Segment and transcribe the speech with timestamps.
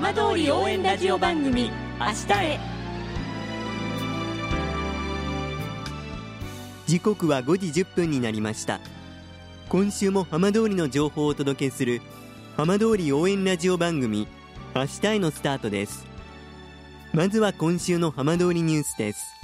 [0.00, 2.60] 浜通り応援ラジオ番組明日へ。
[6.86, 8.78] 時刻は5時1分になりました。
[9.68, 12.00] 今週も浜通りの情報をお届けする
[12.56, 14.28] 浜通り応援ラジオ番組
[14.72, 16.06] 明日へのスタートです。
[17.12, 19.34] まずは今週の浜通りニュースです。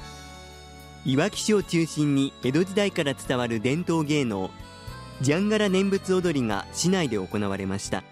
[1.04, 4.52] いわき市を中心に江戸時代から伝わる伝統芸能
[5.20, 8.04] ジャンガラ念仏踊りが市内で行われました。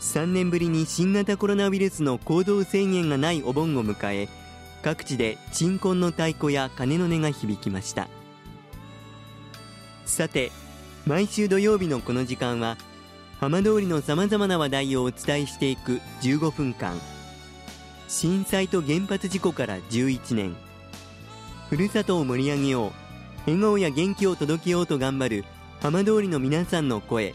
[0.00, 4.28] 3年ぶりに新型コロナウイルスの行動制限がないお盆を迎え
[4.82, 8.08] 各地で鎮魂の太鼓や鐘の音が響きました。
[10.06, 10.52] さて
[11.04, 12.76] 毎週土曜日のこの時間は
[13.40, 16.98] 浜通りのさまざまな話題をお伝えしていく15分間。
[18.08, 20.56] 震災と原発事故から11年。
[21.68, 22.92] ふるさとを盛り上げよう。
[23.46, 25.44] 笑顔や元気を届けようと頑張る
[25.80, 27.34] 浜通りの皆さんの声。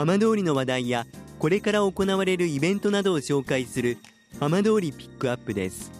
[0.00, 1.06] 浜通りの話題や
[1.38, 3.98] これから行われるイベントなどを紹介する
[4.38, 5.92] 浜通りピックアップです。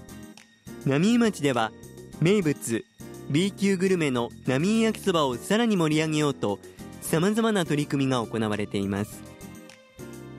[0.87, 1.71] 浪江町では
[2.19, 2.87] 名物
[3.29, 6.59] B 級グルメの浪江焼きそばをさらに盛り上げようと
[7.03, 9.23] さまざまな取り組みが行われています。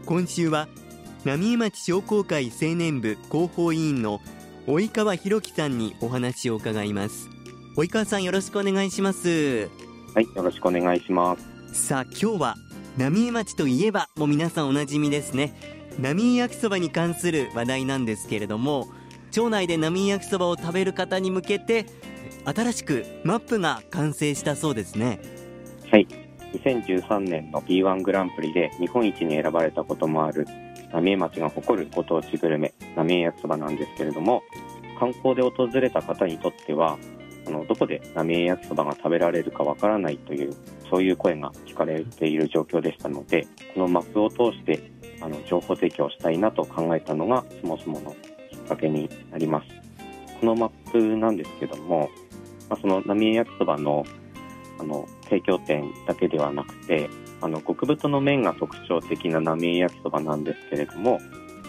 [0.08, 0.68] 今週は
[1.23, 4.22] 浪江町商工会青年部広報委員の
[4.66, 7.30] 及川博樹さんにお話を伺います。
[7.78, 9.70] 及川さんよろしくお願いします。
[10.16, 11.38] はいよろしくお願いしま
[11.72, 11.90] す。
[11.90, 12.56] さあ今日は
[12.97, 15.53] 浪江町といえばもう皆さんおなじみですね。
[16.00, 18.88] 浪江焼きそばに関する話題なんですけれども
[19.31, 21.85] 町内で浪江焼きそばを食べる方に向けて
[22.46, 25.19] 新しくマップが完成したそうですね。
[25.90, 26.07] はい。
[26.53, 30.46] 2013年の B1 グランプリで日本一に選ばれたこともある
[30.91, 34.44] 浪江町が誇るご当地グルメ浪江焼きそばなんですけれども
[35.00, 36.97] 観光で訪れた方にとっては
[37.47, 40.53] あのどこで浪江焼きそばが食べられるかわからないという
[40.90, 44.91] そういう声が聞かれている状況でしたのでこのマップを通して
[45.22, 48.16] あの情報提供したいなと考えたのがそもそもの
[48.50, 49.68] きっかけになります。
[50.40, 52.09] このマップなんですけども、
[52.68, 54.03] まあ、その浪江焼きそばの
[54.79, 57.08] あの提供店だけではなくて
[57.40, 61.19] あの極太の麺が特徴的な浪江焼きそばなんですけれども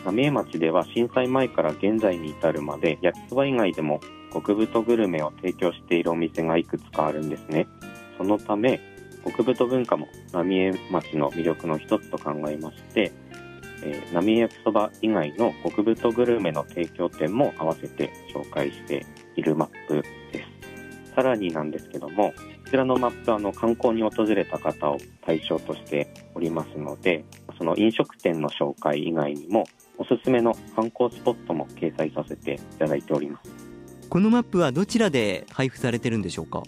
[0.06, 4.00] 浪江町では震災前から現在に至るまで焼きそば以外でも
[4.32, 7.66] 極太グルメを提供しているお店がいくつかあるんですね。
[8.18, 8.80] そのため
[9.24, 13.12] 極太文化も浪江町の魅力の一つと考えまして、
[13.84, 19.06] えー、浪江焼きそば以外の極太グルメの提供店も合わせて紹介して
[19.36, 20.52] いるマップです。
[21.14, 22.32] さらになんですけども
[22.64, 27.24] こちらのマップはあの観光に訪れた方を対象としておりますので
[27.58, 29.64] その飲食店の紹介以外にも
[29.98, 33.61] おすすめの観光スポットも掲載させていただいております。
[34.12, 36.62] このマップはどちらで配布されてるんでしょうか？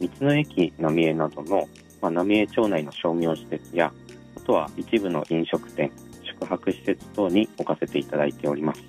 [0.00, 1.68] 道の駅浪江などの、
[2.02, 3.92] まあ、浪江町内の商業施設や
[4.36, 5.92] あとは一部の飲食店
[6.24, 8.82] 宿泊施設等に置かせていただいております。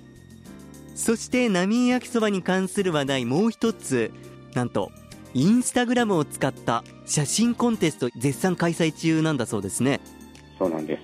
[0.96, 4.10] そして浪江焼きそばに関する話題もう一つ。
[4.52, 4.90] なんと
[5.32, 10.00] インスタグラムを使った写真コンテスト絶賛開催中なんだそうですね。
[10.58, 11.02] そうなんです、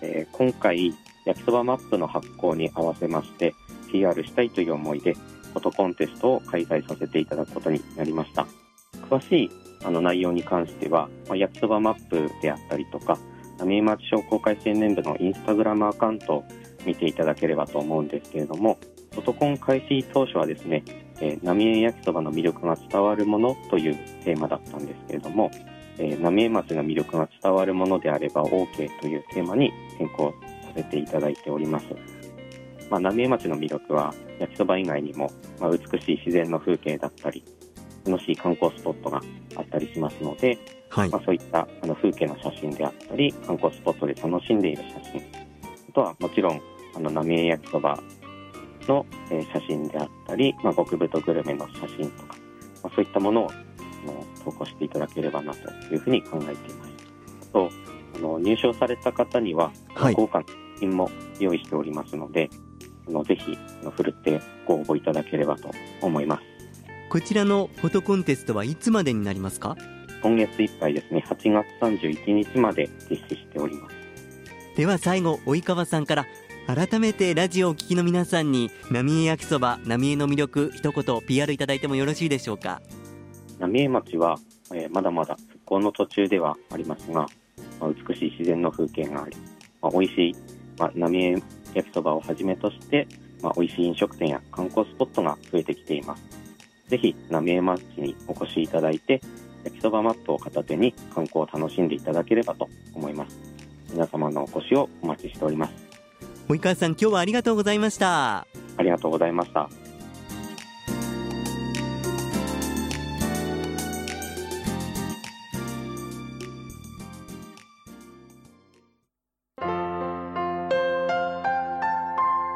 [0.00, 0.94] えー、今回
[1.26, 3.54] 焼きそばマップの発行に合わせまして
[3.92, 5.14] PR したいという思いで
[5.52, 8.46] フォトコンテストを開催させていただくことになりました
[9.08, 9.50] 詳しい
[9.84, 13.18] あの内容に関しては、ま、焼きそばマップであったりとか
[13.58, 16.44] 浪江町商工会青年部のインスタグラムアカウントを
[16.86, 18.78] 見ていただければと思うんですけれども
[19.12, 20.84] フォトコン開始当初はですね、
[21.20, 25.50] え、浪江焼きそばの魅力が伝わるものというテーマだったんですけれども、
[25.98, 30.32] え、浪江町の魅力が伝わるものであれば OK というテーマに変更
[30.62, 31.86] させていただいております。
[32.90, 37.44] まあ、浪江町の魅力は焼きそば以外にも、まあ、美しい自然の風景だったり
[38.04, 39.20] 楽しい観光スポットが
[39.56, 40.58] あったりしますので、
[40.88, 41.10] はい。
[41.10, 45.22] まあ、そういったあの風景の写真であったり観光スポットで楽しんでいる写真。
[45.88, 46.60] あとはもちろん
[46.96, 47.98] あの浪江焼きそば
[48.88, 52.36] の、えー、写真であったり、まあ、極太グルメの写真とか、
[52.82, 53.54] まあ、そういったものをあ
[54.06, 56.90] の投稿していただければなというふうに考えています。
[57.42, 57.70] あと
[58.16, 60.14] あの入賞された方には、はい。
[60.14, 60.46] 豪華な
[60.80, 62.69] 品も用意しておりますのであ
[63.10, 63.58] のぜひ
[63.90, 65.70] ふるってご応募いただければと
[66.02, 66.42] 思います。
[67.08, 69.76] こちらのフォトコンテストはいつまでになりますか？
[70.22, 73.96] 今月いっぱいですね、8月31日まで実施しております。
[74.76, 76.26] では最後及川さんから
[76.66, 82.80] 改めてラジオをお聞きの皆さんに浪江焼きそば浪江の魅力一言 PR いただいてもよろしいでしょうか？
[83.58, 84.36] 浪江町は、
[84.72, 87.26] えーまだまだ復興の途中ではありますが、
[87.80, 89.36] まあ、美しい自然の風景があり、
[89.82, 90.36] まあ、美味しい、
[90.78, 91.42] まあ、浪江
[91.74, 93.06] 焼きそばをはじめとして、
[93.42, 96.22] まあ、美味しい飲食店や観光スポットが増えてきています。
[96.88, 99.20] ぜひ浪江町にお越しいただいて、
[99.64, 103.38] 焼きそばマットを片手に観光を楽しんでいただければと思います。
[103.92, 105.90] 皆様のお越しをお待ちしております。
[106.48, 108.46] 及川さん今日はありがとうございました
[108.76, 109.70] ありがとうございました。